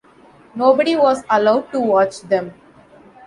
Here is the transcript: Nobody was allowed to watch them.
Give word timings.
Nobody 0.55 0.95
was 0.95 1.23
allowed 1.29 1.71
to 1.73 1.79
watch 1.79 2.21
them. 2.21 2.55